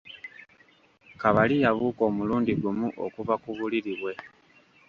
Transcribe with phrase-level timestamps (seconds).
[1.21, 4.13] Kabali yabuuka omulundi gumu okuva mu buliri bwe.